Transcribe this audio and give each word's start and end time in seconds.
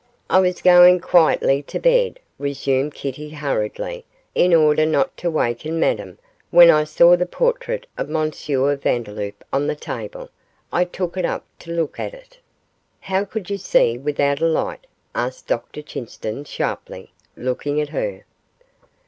'I 0.31 0.39
was 0.39 0.63
going 0.63 0.99
quietly 0.99 1.61
to 1.61 1.77
bed,' 1.77 2.19
resumed 2.39 2.95
Kitty, 2.95 3.29
hurriedly, 3.29 4.03
'in 4.33 4.51
order 4.51 4.83
not 4.83 5.15
to 5.17 5.29
waken 5.29 5.79
Madame, 5.79 6.17
when 6.49 6.71
I 6.71 6.85
saw 6.85 7.15
the 7.15 7.27
portrait 7.27 7.85
of 7.99 8.09
M. 8.09 8.31
Vandeloup 8.31 9.43
on 9.53 9.67
the 9.67 9.75
table; 9.75 10.31
I 10.73 10.85
took 10.85 11.17
it 11.17 11.25
up 11.25 11.45
to 11.59 11.71
look 11.71 11.99
at 11.99 12.15
it.' 12.15 12.39
'How 12.99 13.25
could 13.25 13.51
you 13.51 13.59
see 13.59 13.95
without 13.99 14.41
a 14.41 14.47
light?' 14.47 14.87
asked 15.13 15.45
Dr 15.45 15.83
Chinston, 15.83 16.45
sharply, 16.45 17.11
looking 17.37 17.79
at 17.79 17.89
her. 17.89 18.25